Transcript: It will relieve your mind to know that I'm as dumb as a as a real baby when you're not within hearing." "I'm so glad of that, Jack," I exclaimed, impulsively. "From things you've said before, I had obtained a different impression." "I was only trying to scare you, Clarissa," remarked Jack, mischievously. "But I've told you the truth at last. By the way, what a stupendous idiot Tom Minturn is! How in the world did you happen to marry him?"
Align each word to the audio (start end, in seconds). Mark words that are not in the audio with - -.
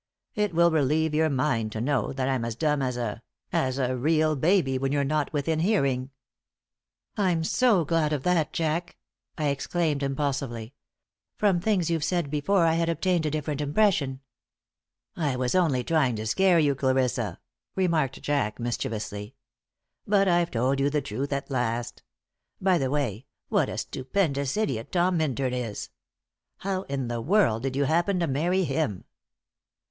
It 0.33 0.55
will 0.55 0.71
relieve 0.71 1.13
your 1.13 1.29
mind 1.29 1.71
to 1.73 1.79
know 1.79 2.11
that 2.11 2.27
I'm 2.27 2.43
as 2.43 2.55
dumb 2.55 2.81
as 2.81 2.97
a 2.97 3.21
as 3.53 3.77
a 3.77 3.95
real 3.95 4.35
baby 4.35 4.79
when 4.79 4.91
you're 4.91 5.03
not 5.03 5.31
within 5.31 5.59
hearing." 5.59 6.09
"I'm 7.17 7.43
so 7.43 7.85
glad 7.85 8.11
of 8.11 8.23
that, 8.23 8.51
Jack," 8.51 8.97
I 9.37 9.49
exclaimed, 9.49 10.01
impulsively. 10.01 10.73
"From 11.35 11.59
things 11.59 11.91
you've 11.91 12.03
said 12.03 12.31
before, 12.31 12.65
I 12.65 12.73
had 12.73 12.89
obtained 12.89 13.27
a 13.27 13.29
different 13.29 13.61
impression." 13.61 14.21
"I 15.15 15.35
was 15.35 15.53
only 15.53 15.83
trying 15.83 16.15
to 16.15 16.25
scare 16.25 16.57
you, 16.57 16.73
Clarissa," 16.73 17.39
remarked 17.75 18.23
Jack, 18.23 18.59
mischievously. 18.59 19.35
"But 20.07 20.27
I've 20.27 20.49
told 20.49 20.79
you 20.79 20.89
the 20.89 21.03
truth 21.03 21.31
at 21.31 21.51
last. 21.51 22.01
By 22.59 22.79
the 22.79 22.89
way, 22.89 23.27
what 23.49 23.69
a 23.69 23.77
stupendous 23.77 24.57
idiot 24.57 24.91
Tom 24.91 25.17
Minturn 25.17 25.53
is! 25.53 25.91
How 26.57 26.81
in 26.89 27.07
the 27.07 27.21
world 27.21 27.61
did 27.61 27.75
you 27.75 27.83
happen 27.83 28.19
to 28.21 28.25
marry 28.25 28.63
him?" 28.63 29.03